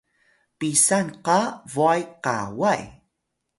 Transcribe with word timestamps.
pisan 0.59 1.07
qa 1.25 1.39
bway 1.73 2.01
kaway 2.23 2.81